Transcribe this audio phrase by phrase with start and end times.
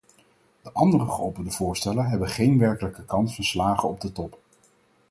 [0.61, 4.39] De andere geopperde voorstellen hebben geen werkelijke kans van slagen op de top.